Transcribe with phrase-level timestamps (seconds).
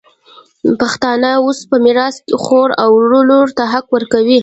[0.79, 2.91] پښتانه اوس په میراث کي خور او
[3.29, 4.39] لور ته حق ورکوي.